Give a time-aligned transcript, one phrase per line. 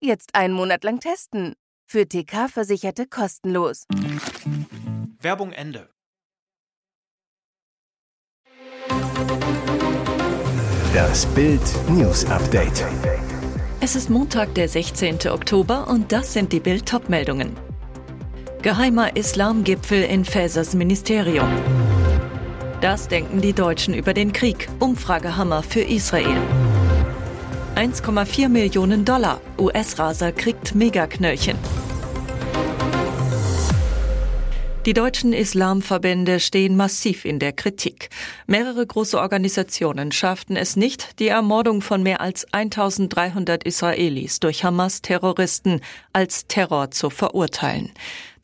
[0.00, 1.54] Jetzt einen Monat lang testen.
[1.88, 3.84] Für TK-Versicherte kostenlos.
[5.20, 5.88] Werbung Ende.
[10.92, 12.84] Das Bild News Update.
[13.80, 15.28] Es ist Montag, der 16.
[15.28, 17.56] Oktober und das sind die Bild meldungen
[18.60, 21.48] Geheimer Islamgipfel in Fäsers Ministerium.
[22.80, 24.68] Das denken die Deutschen über den Krieg.
[24.80, 26.36] Umfragehammer für Israel.
[27.76, 29.38] 1,4 Millionen Dollar.
[29.58, 31.58] US-Raser kriegt Megaknöllchen.
[34.86, 38.08] Die deutschen Islamverbände stehen massiv in der Kritik.
[38.46, 45.82] Mehrere große Organisationen schafften es nicht, die Ermordung von mehr als 1300 Israelis durch Hamas-Terroristen
[46.14, 47.92] als Terror zu verurteilen.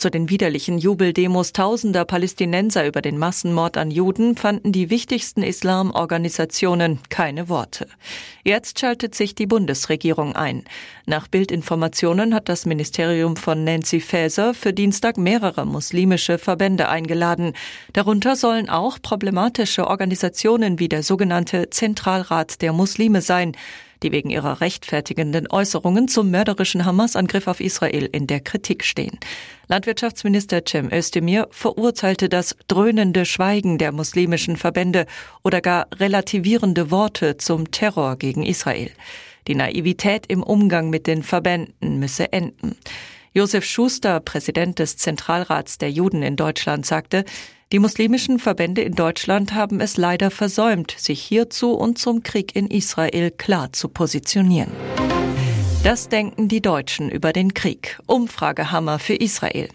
[0.02, 6.98] Zu den widerlichen Jubeldemos tausender Palästinenser über den Massenmord an Juden fanden die wichtigsten Islamorganisationen
[7.08, 7.86] keine Worte.
[8.42, 10.64] Jetzt schaltet sich die Bundesregierung ein.
[11.06, 17.52] Nach Bildinformationen hat das Ministerium von Nancy Faeser für Dienstag mehrere muslimische Verbände eingeladen.
[17.92, 23.54] Darunter sollen auch problematische Organisationen wie der sogenannte Zentralrat der Muslime sein
[24.02, 29.18] die wegen ihrer rechtfertigenden Äußerungen zum mörderischen Hamas-Angriff auf Israel in der Kritik stehen.
[29.68, 35.06] Landwirtschaftsminister Cem Özdemir verurteilte das dröhnende Schweigen der muslimischen Verbände
[35.42, 38.90] oder gar relativierende Worte zum Terror gegen Israel.
[39.48, 42.76] Die Naivität im Umgang mit den Verbänden müsse enden.
[43.34, 47.24] Josef Schuster, Präsident des Zentralrats der Juden in Deutschland, sagte,
[47.72, 52.66] die muslimischen Verbände in Deutschland haben es leider versäumt, sich hierzu und zum Krieg in
[52.66, 54.70] Israel klar zu positionieren.
[55.82, 57.98] Das denken die Deutschen über den Krieg.
[58.06, 59.68] Umfragehammer für Israel.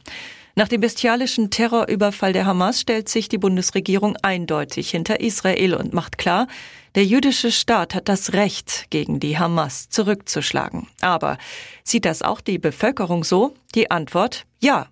[0.56, 6.20] Nach dem bestialischen Terrorüberfall der Hamas stellt sich die Bundesregierung eindeutig hinter Israel und macht
[6.20, 6.48] klar,
[6.96, 10.88] der jüdische Staat hat das Recht, gegen die Hamas zurückzuschlagen.
[11.02, 11.38] Aber
[11.84, 13.54] sieht das auch die Bevölkerung so?
[13.76, 14.88] Die Antwort ja.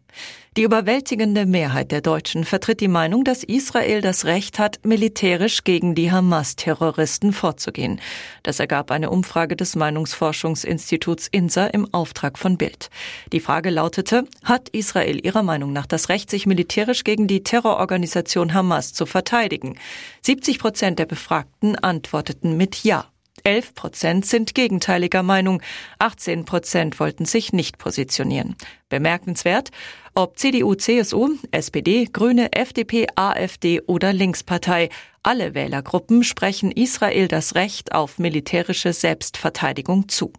[0.58, 5.96] Die überwältigende Mehrheit der Deutschen vertritt die Meinung, dass Israel das Recht hat, militärisch gegen
[5.96, 8.00] die Hamas-Terroristen vorzugehen.
[8.42, 12.90] Das ergab eine Umfrage des Meinungsforschungsinstituts INSA im Auftrag von Bild.
[13.34, 18.54] Die Frage lautete, hat Israel ihrer Meinung nach das Recht, sich militärisch gegen die Terrororganisation
[18.54, 19.78] Hamas zu verteidigen?
[20.22, 23.06] 70 Prozent der Befragten antworteten mit Ja.
[23.44, 25.62] 11 Prozent sind gegenteiliger Meinung,
[26.00, 28.56] 18 Prozent wollten sich nicht positionieren.
[28.90, 29.70] Bemerkenswert,
[30.16, 34.90] ob CDU, CSU, SPD, Grüne, FDP, AfD oder Linkspartei,
[35.26, 40.32] alle Wählergruppen sprechen Israel das Recht auf militärische Selbstverteidigung zu.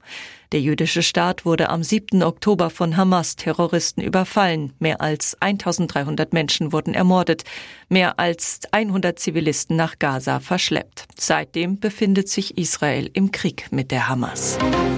[0.53, 2.23] Der jüdische Staat wurde am 7.
[2.23, 4.73] Oktober von Hamas-Terroristen überfallen.
[4.79, 7.43] Mehr als 1300 Menschen wurden ermordet.
[7.89, 11.07] Mehr als 100 Zivilisten nach Gaza verschleppt.
[11.19, 14.57] Seitdem befindet sich Israel im Krieg mit der Hamas.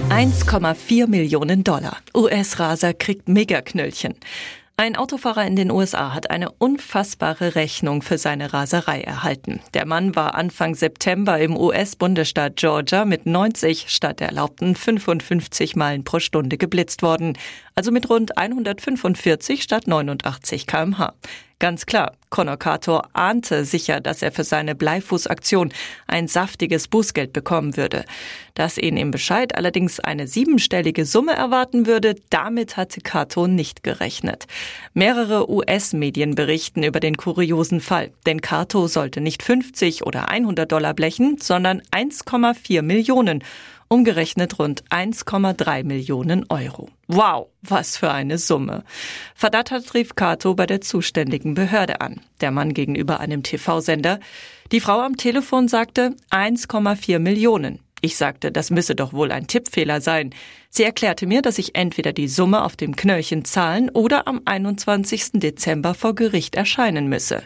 [0.09, 1.97] 1,4 Millionen Dollar.
[2.15, 4.13] US-Raser kriegt Megaknöllchen.
[4.79, 9.59] Ein Autofahrer in den USA hat eine unfassbare Rechnung für seine Raserei erhalten.
[9.73, 16.05] Der Mann war Anfang September im US-Bundesstaat Georgia mit 90 statt der erlaubten 55 Meilen
[16.05, 17.37] pro Stunde geblitzt worden,
[17.75, 21.11] also mit rund 145 statt 89 kmh.
[21.59, 25.73] Ganz klar, Conor Cato ahnte sicher, dass er für seine Bleifußaktion
[26.07, 28.05] ein saftiges Bußgeld bekommen würde.
[28.53, 34.45] Dass ihn im Bescheid allerdings eine siebenstellige Summe erwarten würde, damit hatte Cato nicht gerechnet.
[34.93, 40.93] Mehrere US-Medien berichten über den kuriosen Fall, denn Cato sollte nicht 50 oder 100 Dollar
[40.93, 43.43] blechen, sondern 1,4 Millionen
[43.89, 46.89] umgerechnet rund 1,3 Millionen Euro.
[47.07, 48.83] Wow, was für eine Summe.
[49.35, 52.21] Verdattert rief Kato bei der zuständigen Behörde an.
[52.39, 54.19] Der Mann gegenüber einem TV-Sender.
[54.71, 57.79] Die Frau am Telefon sagte 1,4 Millionen.
[58.01, 60.33] Ich sagte, das müsse doch wohl ein Tippfehler sein.
[60.69, 65.31] Sie erklärte mir, dass ich entweder die Summe auf dem Knöllchen zahlen oder am 21.
[65.33, 67.43] Dezember vor Gericht erscheinen müsse.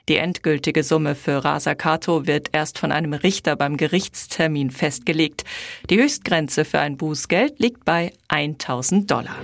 [0.09, 5.45] Die endgültige Summe für Rasa Kato wird erst von einem Richter beim Gerichtstermin festgelegt.
[5.91, 9.35] Die Höchstgrenze für ein Bußgeld liegt bei 1000 Dollar.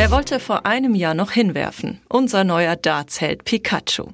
[0.00, 2.00] Er wollte vor einem Jahr noch hinwerfen.
[2.08, 4.06] Unser neuer Dartsheld Pikachu.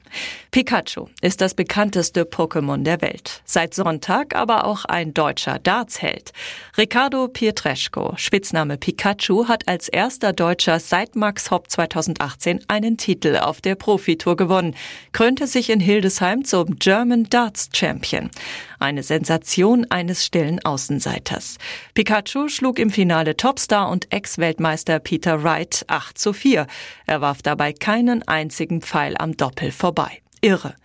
[0.51, 3.41] Pikachu ist das bekannteste Pokémon der Welt.
[3.45, 6.33] Seit Sonntag aber auch ein deutscher Dartsheld.
[6.77, 13.61] Ricardo Pietreszko, Spitzname Pikachu, hat als erster Deutscher seit Max Hopp 2018 einen Titel auf
[13.61, 14.75] der Profitour gewonnen,
[15.13, 18.31] krönte sich in Hildesheim zum German Darts Champion.
[18.79, 21.59] Eine Sensation eines stillen Außenseiters.
[21.95, 26.67] Pikachu schlug im Finale Topstar und Ex-Weltmeister Peter Wright 8 zu 4.
[27.07, 30.21] Er warf dabei keinen einzigen Pfeil am Doppel vorbei.
[30.47, 30.77] Irre.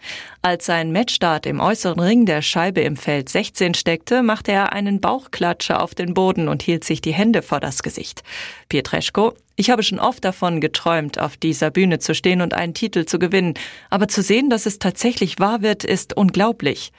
[0.41, 4.99] Als sein Matchstart im äußeren Ring der Scheibe im Feld 16 steckte, machte er einen
[4.99, 8.23] Bauchklatscher auf den Boden und hielt sich die Hände vor das Gesicht.
[8.69, 13.05] Pietreszko, ich habe schon oft davon geträumt, auf dieser Bühne zu stehen und einen Titel
[13.05, 13.53] zu gewinnen,
[13.91, 16.91] aber zu sehen, dass es tatsächlich wahr wird, ist unglaublich.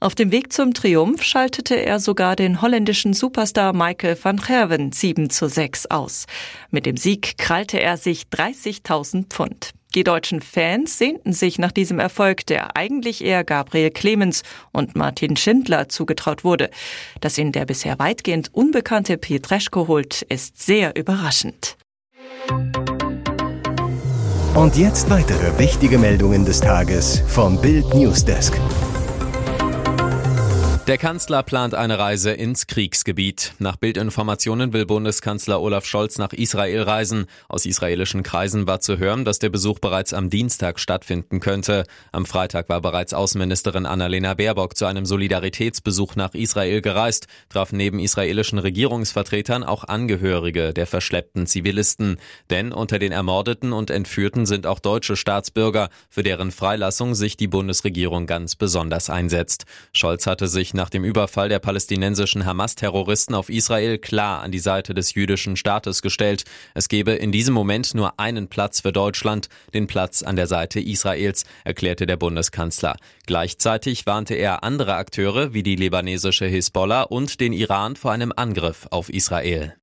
[0.00, 5.30] Auf dem Weg zum Triumph schaltete er sogar den holländischen Superstar Michael van Gerwen 7
[5.30, 6.26] zu 6 aus.
[6.72, 9.77] Mit dem Sieg krallte er sich 30.000 Pfund.
[9.94, 15.36] Die deutschen Fans sehnten sich nach diesem Erfolg, der eigentlich eher Gabriel Clemens und Martin
[15.36, 16.70] Schindler zugetraut wurde.
[17.20, 21.76] Dass ihn der bisher weitgehend unbekannte Pietreszko holt, ist sehr überraschend.
[24.54, 28.54] Und jetzt weitere wichtige Meldungen des Tages vom Bild Newsdesk.
[30.88, 33.52] Der Kanzler plant eine Reise ins Kriegsgebiet.
[33.58, 37.26] Nach Bildinformationen will Bundeskanzler Olaf Scholz nach Israel reisen.
[37.46, 41.84] Aus israelischen Kreisen war zu hören, dass der Besuch bereits am Dienstag stattfinden könnte.
[42.10, 47.98] Am Freitag war bereits Außenministerin Annalena Baerbock zu einem Solidaritätsbesuch nach Israel gereist, traf neben
[47.98, 52.16] israelischen Regierungsvertretern auch Angehörige der verschleppten Zivilisten.
[52.48, 57.46] Denn unter den Ermordeten und Entführten sind auch deutsche Staatsbürger, für deren Freilassung sich die
[57.46, 59.66] Bundesregierung ganz besonders einsetzt.
[59.92, 64.94] Scholz hatte sich nach dem Überfall der palästinensischen Hamas-Terroristen auf Israel klar an die Seite
[64.94, 66.44] des jüdischen Staates gestellt.
[66.72, 70.80] Es gebe in diesem Moment nur einen Platz für Deutschland, den Platz an der Seite
[70.80, 72.96] Israels, erklärte der Bundeskanzler.
[73.26, 78.86] Gleichzeitig warnte er andere Akteure wie die libanesische Hisbollah und den Iran vor einem Angriff
[78.90, 79.74] auf Israel.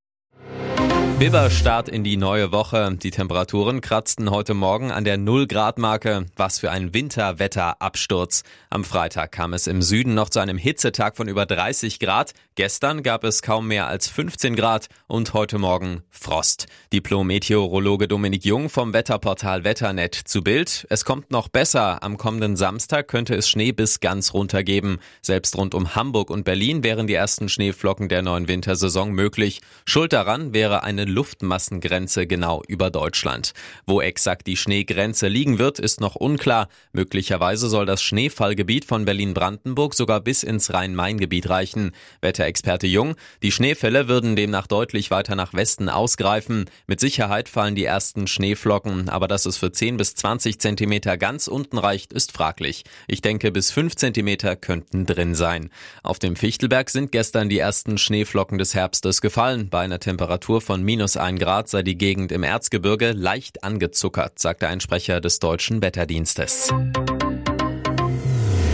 [1.18, 2.94] Bibber-Start in die neue Woche.
[3.02, 6.26] Die Temperaturen kratzten heute Morgen an der Null-Grad-Marke.
[6.36, 8.42] Was für ein Winterwetterabsturz.
[8.68, 12.34] Am Freitag kam es im Süden noch zu einem Hitzetag von über 30 Grad.
[12.54, 16.66] Gestern gab es kaum mehr als 15 Grad und heute Morgen Frost.
[16.92, 20.86] Diplom-Meteorologe Dominik Jung vom Wetterportal Wetternet zu Bild.
[20.90, 22.02] Es kommt noch besser.
[22.02, 24.98] Am kommenden Samstag könnte es Schnee bis ganz runter geben.
[25.22, 29.62] Selbst rund um Hamburg und Berlin wären die ersten Schneeflocken der neuen Wintersaison möglich.
[29.86, 33.52] Schuld daran wäre eine Luftmassengrenze genau über Deutschland.
[33.86, 36.68] Wo exakt die Schneegrenze liegen wird, ist noch unklar.
[36.92, 41.92] Möglicherweise soll das Schneefallgebiet von Berlin-Brandenburg sogar bis ins Rhein-Main-Gebiet reichen.
[42.20, 46.66] Wetterexperte Jung, die Schneefälle würden demnach deutlich weiter nach Westen ausgreifen.
[46.86, 51.46] Mit Sicherheit fallen die ersten Schneeflocken, aber dass es für 10 bis 20 Zentimeter ganz
[51.46, 52.84] unten reicht, ist fraglich.
[53.06, 55.70] Ich denke, bis 5 Zentimeter könnten drin sein.
[56.02, 60.82] Auf dem Fichtelberg sind gestern die ersten Schneeflocken des Herbstes gefallen, bei einer Temperatur von
[60.82, 65.40] minus minus ein Grad sei die Gegend im Erzgebirge leicht angezuckert, sagte ein Sprecher des
[65.40, 66.72] deutschen Wetterdienstes.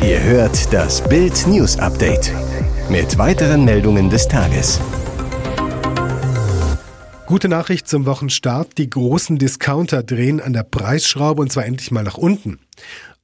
[0.04, 2.32] Ihr hört das Bild News Update
[2.88, 4.80] mit weiteren Meldungen des Tages.
[7.26, 8.78] Gute Nachricht zum Wochenstart.
[8.78, 12.60] Die großen Discounter drehen an der Preisschraube und zwar endlich mal nach unten.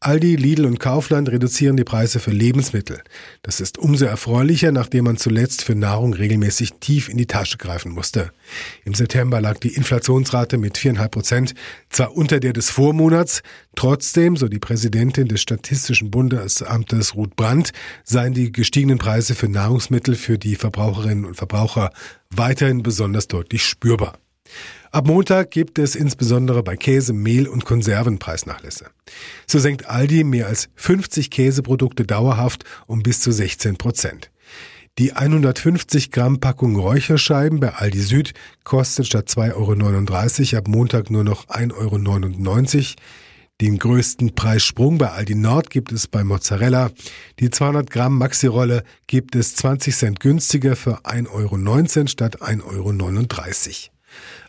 [0.01, 3.03] Aldi, Lidl und Kaufland reduzieren die Preise für Lebensmittel.
[3.43, 7.91] Das ist umso erfreulicher, nachdem man zuletzt für Nahrung regelmäßig tief in die Tasche greifen
[7.91, 8.31] musste.
[8.85, 11.55] Im September lag die Inflationsrate mit viereinhalb Prozent
[11.91, 13.43] zwar unter der des Vormonats,
[13.75, 17.73] trotzdem, so die Präsidentin des Statistischen Bundesamtes Ruth Brandt,
[18.05, 21.91] seien die gestiegenen Preise für Nahrungsmittel für die Verbraucherinnen und Verbraucher
[22.31, 24.17] weiterhin besonders deutlich spürbar.
[24.91, 28.87] Ab Montag gibt es insbesondere bei Käse, Mehl und Konserven Preisnachlässe.
[29.47, 34.31] So senkt Aldi mehr als 50 Käseprodukte dauerhaft um bis zu 16 Prozent.
[34.99, 41.23] Die 150 Gramm Packung Räucherscheiben bei Aldi Süd kostet statt 2,39 Euro ab Montag nur
[41.23, 42.85] noch 1,99 Euro.
[43.61, 46.91] Den größten Preissprung bei Aldi Nord gibt es bei Mozzarella.
[47.41, 51.29] Die 200 Gramm Maxi-Rolle gibt es 20 Cent günstiger für 1,19
[51.99, 53.98] Euro statt 1,39 Euro.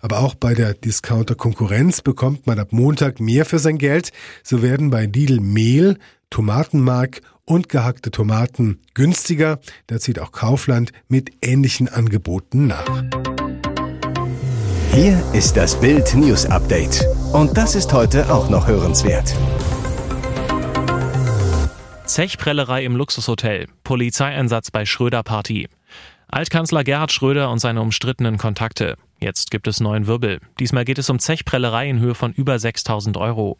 [0.02, 4.12] Aber auch bei der Discounter-Konkurrenz bekommt man ab Montag mehr für sein Geld.
[4.44, 5.98] So werden bei Lidl Mehl,
[6.30, 9.60] Tomatenmark und gehackte Tomaten günstiger.
[9.88, 13.04] Da zieht auch Kaufland mit ähnlichen Angeboten nach.
[14.94, 17.06] Hier ist das Bild News Update.
[17.34, 19.36] Und das ist heute auch noch hörenswert.
[22.06, 23.68] Zechprellerei im Luxushotel.
[23.84, 25.68] Polizeieinsatz bei Schröder Party.
[26.32, 28.98] Altkanzler Gerhard Schröder und seine umstrittenen Kontakte.
[29.20, 30.40] Jetzt gibt es neuen Wirbel.
[30.60, 33.58] Diesmal geht es um Zechprellerei in Höhe von über 6000 Euro.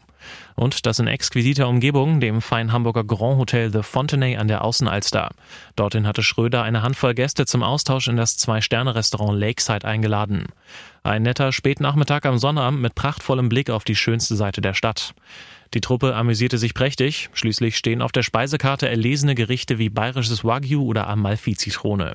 [0.54, 5.30] Und das in exquisiter Umgebung, dem feinen Hamburger Grand Hotel The Fontenay an der Außenalster.
[5.74, 10.46] Dorthin hatte Schröder eine Handvoll Gäste zum Austausch in das Zwei-Sterne-Restaurant Lakeside eingeladen.
[11.02, 15.14] Ein netter Spätnachmittag am Sonnabend mit prachtvollem Blick auf die schönste Seite der Stadt.
[15.74, 17.30] Die Truppe amüsierte sich prächtig.
[17.32, 22.14] Schließlich stehen auf der Speisekarte erlesene Gerichte wie bayerisches Wagyu oder Amalfi-Zitrone.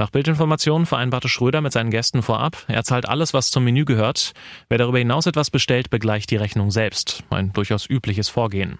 [0.00, 4.32] Nach Bildinformationen vereinbarte Schröder mit seinen Gästen vorab, er zahlt alles, was zum Menü gehört.
[4.70, 7.22] Wer darüber hinaus etwas bestellt, begleicht die Rechnung selbst.
[7.28, 8.78] Ein durchaus übliches Vorgehen.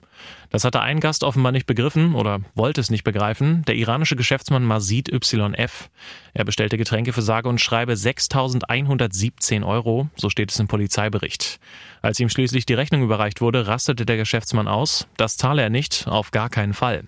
[0.49, 4.65] Das hatte ein Gast offenbar nicht begriffen oder wollte es nicht begreifen, der iranische Geschäftsmann
[4.65, 5.91] Mazid YF.
[6.33, 11.61] Er bestellte Getränke für sage und schreibe 6.117 Euro, so steht es im Polizeibericht.
[12.03, 15.07] Als ihm schließlich die Rechnung überreicht wurde, rastete der Geschäftsmann aus.
[15.17, 17.05] Das zahle er nicht, auf gar keinen Fall.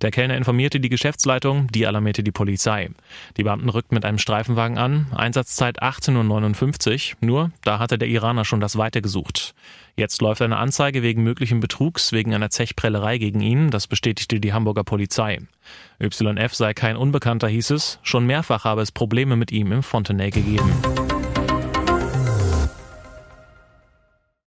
[0.00, 2.90] Der Kellner informierte die Geschäftsleitung, die alarmierte die Polizei.
[3.36, 8.44] Die Beamten rückten mit einem Streifenwagen an, Einsatzzeit 18.59 Uhr, nur da hatte der Iraner
[8.44, 9.56] schon das Weite gesucht.
[9.96, 14.52] Jetzt läuft eine Anzeige wegen möglichen Betrugs wegen einer Zechprellerei gegen ihn, das bestätigte die
[14.52, 15.40] Hamburger Polizei.
[15.98, 20.30] YF sei kein Unbekannter, hieß es, schon mehrfach habe es Probleme mit ihm im Fontenay
[20.30, 21.19] gegeben.